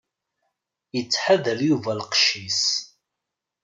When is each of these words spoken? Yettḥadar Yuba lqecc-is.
Yettḥadar 0.95 1.59
Yuba 1.67 1.91
lqecc-is. 1.99 2.63